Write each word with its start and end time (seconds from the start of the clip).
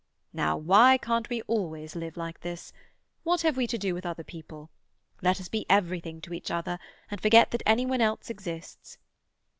"Now, 0.33 0.57
why 0.57 0.97
can't 0.97 1.29
we 1.29 1.43
always 1.43 1.95
live 1.95 2.17
like 2.17 2.39
this? 2.39 2.73
What 3.21 3.41
have 3.43 3.55
we 3.55 3.67
to 3.67 3.77
do 3.77 3.93
with 3.93 4.03
other 4.03 4.23
people? 4.23 4.71
Let 5.21 5.39
us 5.39 5.47
be 5.47 5.63
everything 5.69 6.21
to 6.21 6.33
each 6.33 6.49
other, 6.49 6.79
and 7.11 7.21
forget 7.21 7.51
that 7.51 7.61
any 7.67 7.85
one 7.85 8.01
else 8.01 8.31
exists." 8.31 8.97